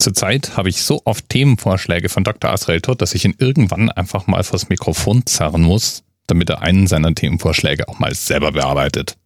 Zurzeit 0.00 0.56
habe 0.56 0.68
ich 0.68 0.82
so 0.82 1.02
oft 1.04 1.28
Themenvorschläge 1.28 2.08
von 2.08 2.22
Dr. 2.22 2.52
Asrael 2.52 2.80
Todd, 2.80 3.02
dass 3.02 3.14
ich 3.14 3.24
ihn 3.24 3.34
irgendwann 3.38 3.90
einfach 3.90 4.28
mal 4.28 4.44
vors 4.44 4.68
Mikrofon 4.68 5.26
zerren 5.26 5.62
muss, 5.62 6.04
damit 6.28 6.50
er 6.50 6.62
einen 6.62 6.86
seiner 6.86 7.14
Themenvorschläge 7.14 7.88
auch 7.88 7.98
mal 7.98 8.14
selber 8.14 8.52
bearbeitet. 8.52 9.16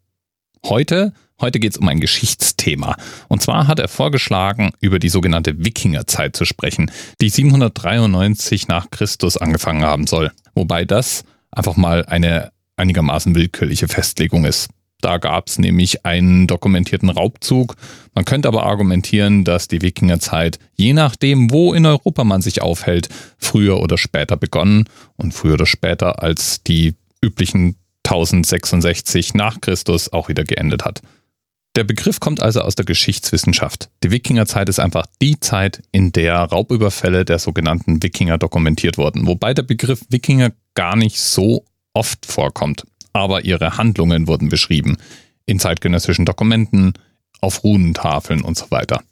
Heute, 0.65 1.13
heute 1.41 1.61
geht 1.61 1.73
es 1.73 1.79
um 1.79 1.89
ein 1.89 2.01
Geschichtsthema. 2.01 2.97
Und 3.29 3.43
zwar 3.43 3.67
hat 3.67 3.81
er 3.81 3.89
vorgeschlagen, 3.89 4.71
über 4.81 4.99
die 4.99 5.11
sogenannte 5.11 5.63
Wikingerzeit 5.63 6.35
zu 6.35 6.47
sprechen, 6.47 6.91
die 7.21 7.29
793 7.29 8.67
nach 8.69 8.91
Christus 8.91 9.37
angefangen 9.37 9.85
haben 9.85 10.07
soll. 10.07 10.33
Wobei 10.55 10.87
das 10.87 11.25
einfach 11.51 11.77
mal 11.77 12.07
eine 12.07 12.51
einigermaßen 12.77 13.35
willkürliche 13.35 13.89
Festlegung 13.89 14.47
ist. 14.47 14.71
Da 15.03 15.19
gab 15.19 15.49
es 15.49 15.59
nämlich 15.59 16.07
einen 16.07 16.47
dokumentierten 16.47 17.11
Raubzug. 17.11 17.77
Man 18.15 18.25
könnte 18.25 18.49
aber 18.49 18.63
argumentieren, 18.63 19.45
dass 19.45 19.69
die 19.69 19.83
Wikingerzeit, 19.83 20.59
je 20.77 20.93
nachdem, 20.93 21.51
wo 21.51 21.75
in 21.75 21.85
Europa 21.85 22.25
man 22.25 22.41
sich 22.41 22.63
aufhält, 22.63 23.09
früher 23.37 23.81
oder 23.81 23.99
später 23.99 24.37
begonnen 24.37 24.85
und 25.17 25.35
früher 25.35 25.55
oder 25.55 25.67
später 25.67 26.23
als 26.23 26.63
die 26.63 26.95
üblichen 27.21 27.77
1066 28.05 29.35
nach 29.35 29.61
Christus 29.61 30.13
auch 30.13 30.29
wieder 30.29 30.45
geendet 30.45 30.85
hat. 30.85 31.03
Der 31.75 31.85
Begriff 31.85 32.21
kommt 32.21 32.41
also 32.41 32.61
aus 32.61 32.75
der 32.75 32.85
Geschichtswissenschaft. 32.85 33.89
Die 34.05 34.11
Wikingerzeit 34.11 34.69
ist 34.69 34.79
einfach 34.79 35.07
die 35.21 35.41
Zeit, 35.41 35.83
in 35.91 36.13
der 36.13 36.37
Raubüberfälle 36.37 37.25
der 37.25 37.39
sogenannten 37.39 38.03
Wikinger 38.03 38.39
dokumentiert 38.39 38.99
wurden, 38.99 39.27
wobei 39.27 39.53
der 39.55 39.63
Begriff 39.63 40.05
Wikinger 40.11 40.53
gar 40.75 40.97
nicht 40.97 41.19
so 41.19 41.65
oft 41.95 42.25
vorkommt 42.27 42.85
aber 43.13 43.45
ihre 43.45 43.77
Handlungen 43.77 44.27
wurden 44.27 44.49
beschrieben 44.49 44.97
in 45.47 45.59
zeitgenössischen 45.59 46.25
Dokumenten, 46.25 46.95
auf 47.41 47.65
Runentafeln 47.65 48.43
und 48.43 48.57
so 48.57 48.71
weiter. 48.71 49.03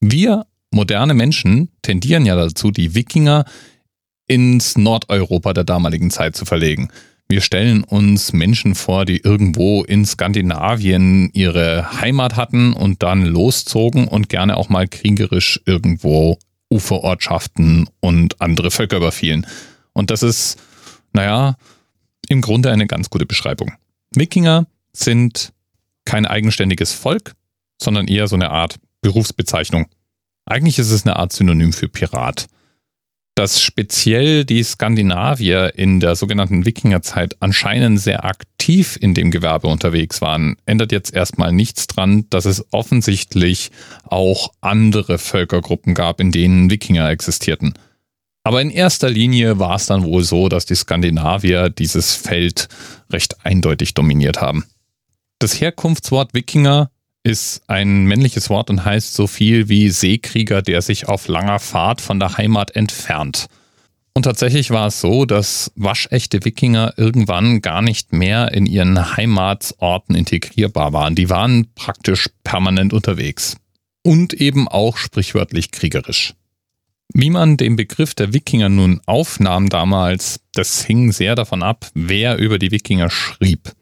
Wir 0.00 0.46
moderne 0.70 1.14
Menschen 1.14 1.70
tendieren 1.82 2.26
ja 2.26 2.34
dazu, 2.34 2.70
die 2.70 2.94
Wikinger 2.94 3.44
ins 4.26 4.76
Nordeuropa 4.76 5.52
der 5.52 5.64
damaligen 5.64 6.10
Zeit 6.10 6.36
zu 6.36 6.44
verlegen. 6.44 6.90
Wir 7.28 7.40
stellen 7.40 7.84
uns 7.84 8.32
Menschen 8.32 8.74
vor, 8.74 9.04
die 9.04 9.18
irgendwo 9.18 9.82
in 9.82 10.04
Skandinavien 10.04 11.30
ihre 11.32 12.00
Heimat 12.00 12.36
hatten 12.36 12.74
und 12.74 13.02
dann 13.02 13.24
loszogen 13.24 14.08
und 14.08 14.28
gerne 14.28 14.56
auch 14.56 14.68
mal 14.68 14.88
kriegerisch 14.88 15.60
irgendwo 15.64 16.38
Uferortschaften 16.70 17.88
und 18.00 18.40
andere 18.40 18.70
Völker 18.70 18.98
überfielen. 18.98 19.46
Und 19.92 20.10
das 20.10 20.22
ist, 20.22 20.58
naja, 21.12 21.56
im 22.28 22.40
Grunde 22.40 22.70
eine 22.70 22.86
ganz 22.86 23.10
gute 23.10 23.26
Beschreibung. 23.26 23.72
Wikinger 24.14 24.66
sind 24.92 25.52
kein 26.04 26.26
eigenständiges 26.26 26.92
Volk, 26.92 27.34
sondern 27.80 28.08
eher 28.08 28.28
so 28.28 28.36
eine 28.36 28.50
Art 28.50 28.76
Berufsbezeichnung. 29.00 29.86
Eigentlich 30.46 30.78
ist 30.78 30.90
es 30.90 31.06
eine 31.06 31.16
Art 31.16 31.32
Synonym 31.32 31.72
für 31.72 31.88
Pirat. 31.88 32.46
Dass 33.36 33.60
speziell 33.60 34.44
die 34.44 34.62
Skandinavier 34.62 35.72
in 35.76 35.98
der 35.98 36.14
sogenannten 36.14 36.66
Wikingerzeit 36.66 37.36
anscheinend 37.40 38.00
sehr 38.00 38.24
aktiv 38.24 38.96
in 39.00 39.12
dem 39.12 39.32
Gewerbe 39.32 39.66
unterwegs 39.66 40.20
waren, 40.20 40.56
ändert 40.66 40.92
jetzt 40.92 41.12
erstmal 41.12 41.52
nichts 41.52 41.88
dran, 41.88 42.26
dass 42.30 42.44
es 42.44 42.64
offensichtlich 42.70 43.72
auch 44.04 44.52
andere 44.60 45.18
Völkergruppen 45.18 45.94
gab, 45.94 46.20
in 46.20 46.30
denen 46.30 46.70
Wikinger 46.70 47.10
existierten. 47.10 47.74
Aber 48.44 48.60
in 48.60 48.70
erster 48.70 49.08
Linie 49.08 49.58
war 49.58 49.76
es 49.76 49.86
dann 49.86 50.04
wohl 50.04 50.22
so, 50.22 50.50
dass 50.50 50.66
die 50.66 50.74
Skandinavier 50.74 51.70
dieses 51.70 52.14
Feld 52.14 52.68
recht 53.10 53.44
eindeutig 53.44 53.94
dominiert 53.94 54.42
haben. 54.42 54.64
Das 55.38 55.60
Herkunftswort 55.60 56.34
Wikinger 56.34 56.90
ist 57.22 57.62
ein 57.68 58.04
männliches 58.04 58.50
Wort 58.50 58.68
und 58.68 58.84
heißt 58.84 59.14
so 59.14 59.26
viel 59.26 59.70
wie 59.70 59.88
Seekrieger, 59.88 60.60
der 60.60 60.82
sich 60.82 61.08
auf 61.08 61.26
langer 61.26 61.58
Fahrt 61.58 62.02
von 62.02 62.20
der 62.20 62.36
Heimat 62.36 62.76
entfernt. 62.76 63.46
Und 64.12 64.24
tatsächlich 64.24 64.70
war 64.70 64.88
es 64.88 65.00
so, 65.00 65.24
dass 65.24 65.72
waschechte 65.74 66.44
Wikinger 66.44 66.94
irgendwann 66.98 67.62
gar 67.62 67.82
nicht 67.82 68.12
mehr 68.12 68.52
in 68.52 68.66
ihren 68.66 69.16
Heimatsorten 69.16 70.14
integrierbar 70.14 70.92
waren. 70.92 71.14
Die 71.14 71.30
waren 71.30 71.72
praktisch 71.74 72.28
permanent 72.44 72.92
unterwegs. 72.92 73.56
Und 74.04 74.34
eben 74.34 74.68
auch 74.68 74.98
sprichwörtlich 74.98 75.72
kriegerisch. 75.72 76.34
Wie 77.16 77.30
man 77.30 77.56
den 77.56 77.76
Begriff 77.76 78.14
der 78.14 78.34
Wikinger 78.34 78.68
nun 78.68 79.00
aufnahm 79.06 79.68
damals, 79.68 80.40
das 80.52 80.82
hing 80.84 81.12
sehr 81.12 81.36
davon 81.36 81.62
ab, 81.62 81.86
wer 81.94 82.38
über 82.38 82.58
die 82.58 82.72
Wikinger 82.72 83.08
schrieb. 83.08 83.72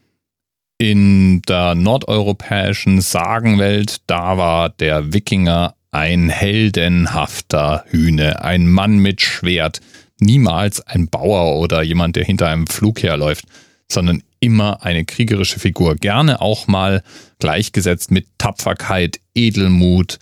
In 0.76 1.40
der 1.42 1.74
nordeuropäischen 1.74 3.00
Sagenwelt, 3.00 4.02
da 4.06 4.36
war 4.36 4.68
der 4.68 5.14
Wikinger 5.14 5.74
ein 5.92 6.28
heldenhafter 6.28 7.84
Hühne, 7.88 8.44
ein 8.44 8.68
Mann 8.68 8.98
mit 8.98 9.22
Schwert, 9.22 9.80
niemals 10.18 10.86
ein 10.86 11.08
Bauer 11.08 11.58
oder 11.58 11.80
jemand, 11.82 12.16
der 12.16 12.24
hinter 12.24 12.48
einem 12.48 12.66
Flug 12.66 13.02
herläuft, 13.02 13.46
sondern 13.90 14.22
immer 14.40 14.84
eine 14.84 15.06
kriegerische 15.06 15.58
Figur, 15.58 15.96
gerne 15.96 16.42
auch 16.42 16.66
mal 16.66 17.02
gleichgesetzt 17.38 18.10
mit 18.10 18.26
Tapferkeit, 18.36 19.20
Edelmut, 19.34 20.18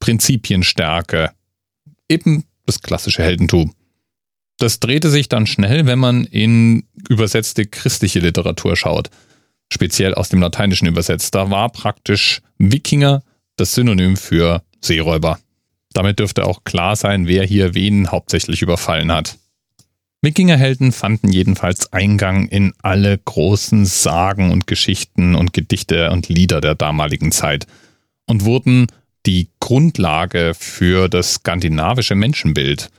Prinzipienstärke, 0.00 1.30
eben 2.10 2.44
das 2.66 2.82
klassische 2.82 3.22
Heldentum. 3.22 3.74
Das 4.58 4.78
drehte 4.78 5.08
sich 5.08 5.28
dann 5.28 5.46
schnell, 5.46 5.86
wenn 5.86 5.98
man 5.98 6.24
in 6.24 6.84
übersetzte 7.08 7.64
christliche 7.64 8.18
Literatur 8.18 8.76
schaut, 8.76 9.08
speziell 9.72 10.14
aus 10.14 10.28
dem 10.28 10.40
Lateinischen 10.40 10.86
übersetzt. 10.86 11.34
Da 11.34 11.50
war 11.50 11.70
praktisch 11.70 12.42
Wikinger 12.58 13.22
das 13.56 13.74
Synonym 13.74 14.16
für 14.16 14.62
Seeräuber. 14.82 15.38
Damit 15.92 16.18
dürfte 16.18 16.44
auch 16.44 16.64
klar 16.64 16.94
sein, 16.94 17.26
wer 17.26 17.44
hier 17.44 17.74
wen 17.74 18.10
hauptsächlich 18.10 18.62
überfallen 18.62 19.10
hat. 19.10 19.38
Wikingerhelden 20.22 20.92
fanden 20.92 21.32
jedenfalls 21.32 21.92
Eingang 21.92 22.46
in 22.48 22.74
alle 22.82 23.16
großen 23.16 23.86
Sagen 23.86 24.52
und 24.52 24.66
Geschichten 24.66 25.34
und 25.34 25.54
Gedichte 25.54 26.10
und 26.10 26.28
Lieder 26.28 26.60
der 26.60 26.74
damaligen 26.74 27.32
Zeit 27.32 27.66
und 28.26 28.44
wurden 28.44 28.88
die 29.26 29.48
Grundlage 29.60 30.52
für 30.58 31.08
das 31.08 31.34
skandinavische 31.34 32.14
Menschenbild. 32.14 32.90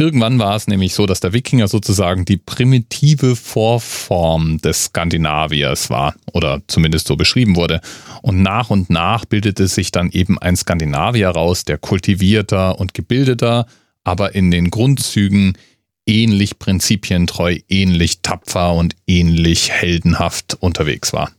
Irgendwann 0.00 0.38
war 0.38 0.56
es 0.56 0.66
nämlich 0.66 0.94
so, 0.94 1.04
dass 1.04 1.20
der 1.20 1.34
Wikinger 1.34 1.68
sozusagen 1.68 2.24
die 2.24 2.38
primitive 2.38 3.36
Vorform 3.36 4.56
des 4.58 4.84
Skandinaviers 4.84 5.90
war 5.90 6.14
oder 6.32 6.62
zumindest 6.68 7.06
so 7.06 7.16
beschrieben 7.16 7.54
wurde. 7.54 7.82
Und 8.22 8.40
nach 8.40 8.70
und 8.70 8.88
nach 8.88 9.26
bildete 9.26 9.68
sich 9.68 9.92
dann 9.92 10.10
eben 10.10 10.38
ein 10.38 10.56
Skandinavier 10.56 11.28
raus, 11.28 11.66
der 11.66 11.76
kultivierter 11.76 12.80
und 12.80 12.94
gebildeter, 12.94 13.66
aber 14.02 14.34
in 14.34 14.50
den 14.50 14.70
Grundzügen 14.70 15.58
ähnlich 16.06 16.58
prinzipientreu, 16.58 17.58
ähnlich 17.68 18.22
tapfer 18.22 18.72
und 18.72 18.96
ähnlich 19.06 19.70
heldenhaft 19.70 20.56
unterwegs 20.60 21.12
war. 21.12 21.30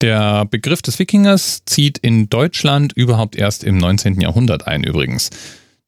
Der 0.00 0.44
Begriff 0.44 0.80
des 0.80 0.98
Wikingers 1.00 1.64
zieht 1.64 1.98
in 1.98 2.28
Deutschland 2.28 2.92
überhaupt 2.92 3.34
erst 3.34 3.64
im 3.64 3.78
19. 3.78 4.20
Jahrhundert 4.20 4.66
ein 4.68 4.84
übrigens. 4.84 5.30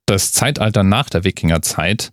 Das 0.05 0.33
Zeitalter 0.33 0.83
nach 0.83 1.09
der 1.11 1.23
Wikingerzeit, 1.23 2.11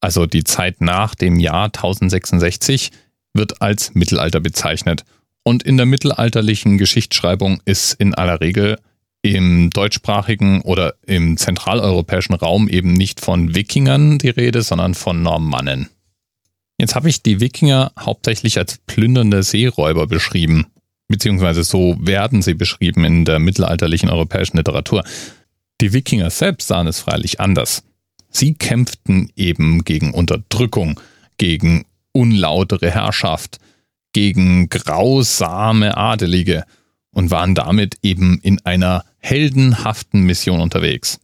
also 0.00 0.24
die 0.24 0.44
Zeit 0.44 0.80
nach 0.80 1.14
dem 1.14 1.38
Jahr 1.38 1.66
1066, 1.66 2.92
wird 3.34 3.60
als 3.60 3.94
Mittelalter 3.94 4.40
bezeichnet. 4.40 5.04
Und 5.42 5.62
in 5.62 5.76
der 5.76 5.84
mittelalterlichen 5.84 6.78
Geschichtsschreibung 6.78 7.60
ist 7.66 7.92
in 7.92 8.14
aller 8.14 8.40
Regel 8.40 8.78
im 9.20 9.68
deutschsprachigen 9.68 10.62
oder 10.62 10.94
im 11.06 11.36
zentraleuropäischen 11.36 12.34
Raum 12.34 12.68
eben 12.68 12.94
nicht 12.94 13.20
von 13.20 13.54
Wikingern 13.54 14.18
die 14.18 14.30
Rede, 14.30 14.62
sondern 14.62 14.94
von 14.94 15.22
Normannen. 15.22 15.90
Jetzt 16.78 16.94
habe 16.94 17.10
ich 17.10 17.22
die 17.22 17.40
Wikinger 17.40 17.92
hauptsächlich 17.98 18.56
als 18.56 18.78
plündernde 18.86 19.42
Seeräuber 19.42 20.06
beschrieben 20.06 20.66
beziehungsweise 21.14 21.62
so 21.62 21.96
werden 22.00 22.42
sie 22.42 22.54
beschrieben 22.54 23.04
in 23.04 23.24
der 23.24 23.38
mittelalterlichen 23.38 24.10
europäischen 24.10 24.56
Literatur. 24.56 25.04
Die 25.80 25.92
Wikinger 25.92 26.28
selbst 26.28 26.66
sahen 26.66 26.88
es 26.88 26.98
freilich 26.98 27.38
anders. 27.38 27.84
Sie 28.30 28.54
kämpften 28.54 29.30
eben 29.36 29.84
gegen 29.84 30.12
Unterdrückung, 30.12 30.98
gegen 31.38 31.84
unlautere 32.10 32.90
Herrschaft, 32.90 33.58
gegen 34.12 34.68
grausame 34.68 35.96
Adelige 35.96 36.64
und 37.12 37.30
waren 37.30 37.54
damit 37.54 37.98
eben 38.02 38.40
in 38.42 38.58
einer 38.64 39.04
heldenhaften 39.20 40.24
Mission 40.24 40.60
unterwegs. 40.60 41.20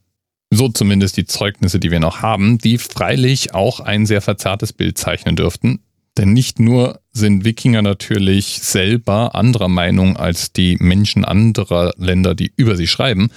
So 0.50 0.68
zumindest 0.68 1.16
die 1.16 1.26
Zeugnisse, 1.26 1.80
die 1.80 1.90
wir 1.90 1.98
noch 1.98 2.22
haben, 2.22 2.58
die 2.58 2.78
freilich 2.78 3.54
auch 3.54 3.80
ein 3.80 4.06
sehr 4.06 4.20
verzerrtes 4.20 4.72
Bild 4.72 4.98
zeichnen 4.98 5.34
dürften, 5.34 5.80
denn 6.20 6.34
nicht 6.34 6.60
nur 6.60 7.00
sind 7.12 7.46
Wikinger 7.46 7.80
natürlich 7.80 8.60
selber 8.60 9.34
anderer 9.34 9.68
Meinung 9.68 10.18
als 10.18 10.52
die 10.52 10.76
Menschen 10.78 11.24
anderer 11.24 11.94
Länder, 11.96 12.34
die 12.34 12.52
über 12.56 12.76
sie 12.76 12.86
schreiben. 12.86 13.30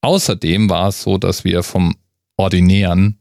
Außerdem 0.00 0.68
war 0.68 0.88
es 0.88 1.02
so, 1.02 1.16
dass 1.16 1.44
wir 1.44 1.62
vom 1.62 1.94
ordinären 2.36 3.20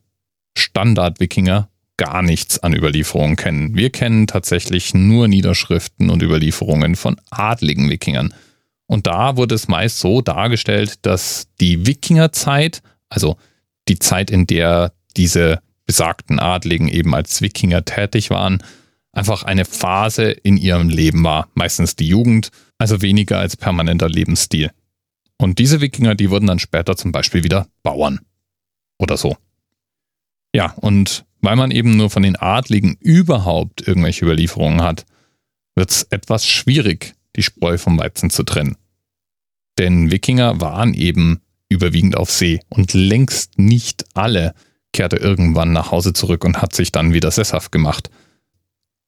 Standard-Wikinger 0.58 1.70
gar 1.98 2.24
nichts 2.24 2.58
an 2.58 2.74
Überlieferungen 2.74 3.36
kennen. 3.36 3.76
Wir 3.76 3.92
kennen 3.92 4.26
tatsächlich 4.26 4.96
nur 4.96 5.28
Niederschriften 5.28 6.10
und 6.10 6.24
Überlieferungen 6.24 6.96
von 6.96 7.18
adligen 7.30 7.92
Wikingern. 7.92 8.34
Und 8.88 9.06
da 9.06 9.38
wurde 9.38 9.54
es 9.54 9.68
meist 9.68 10.00
so 10.00 10.22
dargestellt, 10.22 11.06
dass 11.06 11.50
die 11.62 11.86
Wikingerzeit, 11.86 12.82
also 13.10 13.38
die 13.90 14.00
Zeit, 14.00 14.32
in 14.32 14.48
der 14.48 14.92
diese 15.16 15.60
besagten 15.86 16.40
Adligen 16.40 16.88
eben 16.88 17.14
als 17.14 17.44
Wikinger 17.44 17.86
tätig 17.86 18.32
waren, 18.32 18.64
einfach 19.18 19.44
eine 19.44 19.66
Phase 19.66 20.30
in 20.30 20.58
ihrem 20.58 20.90
Leben 20.90 21.24
war, 21.24 21.50
meistens 21.56 21.96
die 21.96 22.08
Jugend, 22.08 22.52
also 22.78 23.02
weniger 23.02 23.40
als 23.40 23.58
permanenter 23.58 24.08
Lebensstil. 24.08 24.70
Und 25.40 25.58
diese 25.58 25.82
Wikinger, 25.82 26.14
die 26.14 26.30
wurden 26.30 26.46
dann 26.46 26.60
später 26.60 26.96
zum 26.96 27.12
Beispiel 27.12 27.44
wieder 27.44 27.68
Bauern 27.82 28.20
oder 29.00 29.18
so. 29.18 29.36
Ja, 30.54 30.74
und 30.78 31.26
weil 31.42 31.56
man 31.56 31.72
eben 31.72 31.98
nur 31.98 32.12
von 32.12 32.22
den 32.22 32.36
Adligen 32.36 32.96
überhaupt 33.00 33.88
irgendwelche 33.88 34.24
Überlieferungen 34.24 34.84
hat, 34.84 35.06
wird 35.76 35.90
es 35.90 36.04
etwas 36.04 36.46
schwierig, 36.46 37.16
die 37.36 37.44
Spreu 37.44 37.78
vom 37.78 37.98
Weizen 37.98 38.30
zu 38.30 38.44
trennen. 38.44 38.78
Denn 39.80 40.12
Wikinger 40.12 40.62
waren 40.62 40.94
eben 40.94 41.42
überwiegend 41.70 42.16
auf 42.16 42.32
See 42.32 42.60
und 42.70 42.94
längst 42.94 43.58
nicht 43.58 44.06
alle 44.14 44.54
kehrte 44.94 45.18
irgendwann 45.18 45.74
nach 45.74 45.92
Hause 45.92 46.14
zurück 46.14 46.44
und 46.44 46.62
hat 46.62 46.74
sich 46.74 46.92
dann 46.92 47.14
wieder 47.14 47.30
sesshaft 47.32 47.72
gemacht. 47.72 48.10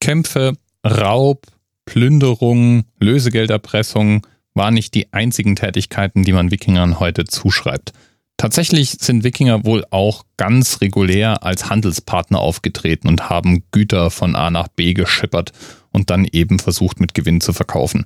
Kämpfe, 0.10 0.58
Raub, 0.84 1.46
Plünderung, 1.86 2.86
Lösegelderpressung 3.00 4.26
waren 4.56 4.74
nicht 4.74 4.96
die 4.96 5.14
einzigen 5.14 5.56
Tätigkeiten, 5.56 6.24
die 6.24 6.34
man 6.34 6.50
Wikingern 6.50 7.00
heute 7.00 7.26
zuschreibt. 7.26 7.94
Tatsächlich 8.36 8.98
sind 9.00 9.24
Wikinger 9.24 9.66
wohl 9.66 9.86
auch 9.92 10.26
ganz 10.36 10.82
regulär 10.82 11.44
als 11.44 11.70
Handelspartner 11.70 12.40
aufgetreten 12.40 13.08
und 13.08 13.30
haben 13.30 13.66
Güter 13.72 14.10
von 14.10 14.36
A 14.36 14.50
nach 14.50 14.68
B 14.70 14.96
geschippert 14.96 15.52
und 15.92 16.10
dann 16.10 16.26
eben 16.26 16.58
versucht 16.58 17.00
mit 17.00 17.14
Gewinn 17.14 17.40
zu 17.40 17.54
verkaufen. 17.54 18.06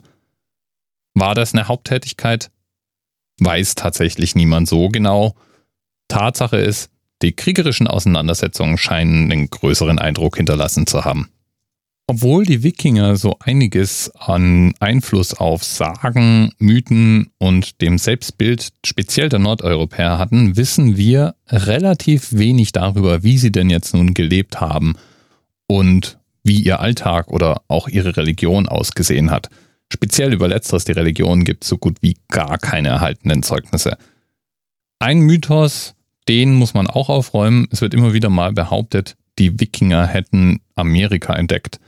War 1.14 1.36
das 1.36 1.54
eine 1.54 1.70
Haupttätigkeit? 1.70 2.52
Weiß 3.40 3.76
tatsächlich 3.76 4.36
niemand 4.36 4.68
so 4.68 4.90
genau. 4.90 5.36
Tatsache 6.10 6.58
ist, 6.58 6.92
die 7.22 7.32
kriegerischen 7.32 7.88
Auseinandersetzungen 7.88 8.78
scheinen 8.78 9.32
einen 9.32 9.50
größeren 9.50 10.00
Eindruck 10.00 10.36
hinterlassen 10.36 10.86
zu 10.86 11.06
haben. 11.06 11.30
Obwohl 12.06 12.46
die 12.46 12.64
Wikinger 12.64 13.16
so 13.16 13.38
einiges 13.40 14.12
an 14.16 14.74
Einfluss 14.80 15.34
auf 15.34 15.64
Sagen, 15.64 16.52
Mythen 16.58 17.32
und 17.38 17.82
dem 17.82 17.98
Selbstbild 17.98 18.74
speziell 18.86 19.30
der 19.30 19.40
Nordeuropäer 19.40 20.18
hatten, 20.18 20.58
wissen 20.58 20.98
wir 20.98 21.36
relativ 21.48 22.34
wenig 22.34 22.74
darüber, 22.74 23.24
wie 23.24 23.38
sie 23.38 23.54
denn 23.54 23.70
jetzt 23.70 23.94
nun 23.94 24.14
gelebt 24.14 24.60
haben 24.60 24.96
und 25.68 26.18
wie 26.44 26.62
ihr 26.62 26.82
Alltag 26.82 27.30
oder 27.30 27.62
auch 27.70 27.88
ihre 27.88 28.18
Religion 28.18 28.68
ausgesehen 28.68 29.32
hat. 29.32 29.50
Speziell 29.92 30.34
über 30.34 30.50
letzteres, 30.50 30.84
die 30.84 30.92
Religion, 30.92 31.46
gibt 31.46 31.64
es 31.64 31.70
so 31.70 31.78
gut 31.78 31.98
wie 32.02 32.18
gar 32.28 32.58
keine 32.58 32.90
erhaltenen 32.90 33.44
Zeugnisse. 33.44 33.98
Ein 35.00 35.20
Mythos, 35.22 35.96
den 36.28 36.56
muss 36.56 36.74
man 36.74 36.88
auch 36.88 37.08
aufräumen. 37.08 37.68
Es 37.72 37.80
wird 37.80 37.94
immer 37.94 38.14
wieder 38.14 38.30
mal 38.30 38.52
behauptet, 38.52 39.16
die 39.40 39.60
Wikinger 39.60 40.06
hätten 40.06 40.60
Amerika 40.76 41.34
entdeckt. 41.36 41.80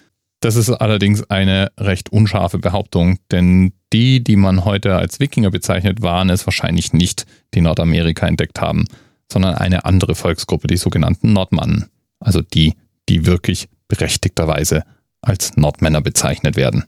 Das 0.42 0.56
ist 0.56 0.70
allerdings 0.70 1.30
eine 1.30 1.72
recht 1.80 2.12
unscharfe 2.12 2.60
Behauptung, 2.60 3.18
denn 3.32 3.74
die, 3.94 4.24
die 4.24 4.36
man 4.36 4.66
heute 4.66 4.96
als 4.96 5.20
Wikinger 5.20 5.52
bezeichnet, 5.52 6.02
waren 6.02 6.30
es 6.30 6.46
wahrscheinlich 6.46 6.94
nicht, 6.94 7.26
die 7.54 7.62
Nordamerika 7.62 8.28
entdeckt 8.28 8.62
haben, 8.62 8.86
sondern 9.32 9.56
eine 9.56 9.86
andere 9.86 10.16
Volksgruppe, 10.16 10.68
die 10.68 10.78
sogenannten 10.78 11.34
Nordmannen. 11.34 11.90
Also 12.20 12.42
die, 12.42 12.76
die 13.10 13.26
wirklich 13.26 13.70
berechtigterweise 13.88 14.84
als 15.22 15.58
Nordmänner 15.58 16.02
bezeichnet 16.02 16.56
werden. 16.56 16.86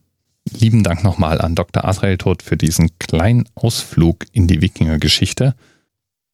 Lieben 0.50 0.84
Dank 0.84 1.04
nochmal 1.04 1.42
an 1.42 1.56
Dr. 1.56 1.84
Asrael 1.86 2.18
Todt 2.18 2.42
für 2.42 2.58
diesen 2.58 2.98
kleinen 3.00 3.50
Ausflug 3.56 4.26
in 4.32 4.48
die 4.48 4.62
Wikingergeschichte. 4.62 5.56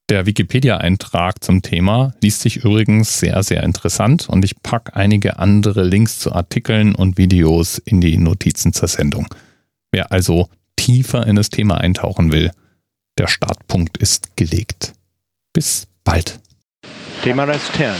Der 0.10 0.26
Wikipedia-Eintrag 0.26 1.42
zum 1.42 1.62
Thema 1.62 2.14
liest 2.22 2.42
sich 2.42 2.58
übrigens 2.58 3.20
sehr, 3.20 3.42
sehr 3.42 3.64
interessant 3.64 4.28
und 4.28 4.44
ich 4.44 4.62
packe 4.62 4.96
einige 4.96 5.40
andere 5.40 5.84
Links 5.84 6.20
zu 6.20 6.34
Artikeln 6.34 6.94
und 6.94 7.18
Videos 7.18 7.78
in 7.78 8.02
die 8.02 8.18
Notizen 8.18 8.74
zur 8.74 8.90
Sendung. 8.90 9.34
Wer 9.94 10.12
also 10.12 10.50
tiefer 10.76 11.26
in 11.26 11.38
das 11.38 11.50
Thema 11.50 11.78
eintauchen 11.78 12.34
will, 12.34 12.52
der 13.18 13.28
Startpunkt 13.28 13.98
ist 13.98 14.36
gelegt. 14.36 14.94
Bis 15.54 15.88
bald. 16.04 16.40
Thema 17.24 17.46
Rest 17.46 17.72
10, 17.78 17.94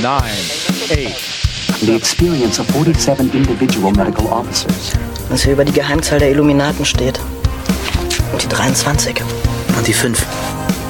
9, 0.00 0.22
8, 0.22 1.82
the 1.82 1.94
experience 1.94 2.58
of 2.58 2.66
47 2.68 3.34
individual 3.34 3.92
medical 3.92 4.24
officers. 4.26 4.92
Was 5.28 5.44
hier 5.44 5.52
über 5.52 5.66
die 5.66 5.72
Geheimzahl 5.72 6.20
der 6.20 6.30
Illuminaten 6.30 6.86
steht. 6.86 7.20
Und 8.32 8.42
die 8.42 8.48
23. 8.48 9.22
Und 9.76 9.86
die 9.86 9.92
5. 9.92 10.59